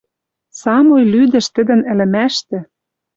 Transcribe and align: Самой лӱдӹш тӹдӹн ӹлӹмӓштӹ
Самой 0.61 1.03
лӱдӹш 1.11 1.47
тӹдӹн 1.53 1.81
ӹлӹмӓштӹ 1.91 2.59